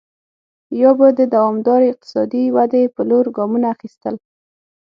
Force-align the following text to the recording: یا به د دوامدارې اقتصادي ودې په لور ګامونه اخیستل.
یا 0.81 0.91
به 0.99 1.07
د 1.19 1.21
دوامدارې 1.33 1.87
اقتصادي 1.89 2.43
ودې 2.55 2.83
په 2.95 3.01
لور 3.09 3.25
ګامونه 3.37 3.65
اخیستل. 3.75 4.15